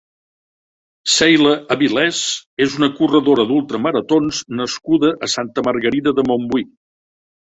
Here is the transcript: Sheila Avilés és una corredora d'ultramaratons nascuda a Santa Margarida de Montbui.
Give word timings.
Sheila 1.15 1.51
Avilés 1.75 2.21
és 2.65 2.77
una 2.79 2.89
corredora 3.01 3.45
d'ultramaratons 3.51 4.41
nascuda 4.61 5.11
a 5.27 5.29
Santa 5.35 5.67
Margarida 5.69 6.15
de 6.21 6.25
Montbui. 6.31 6.65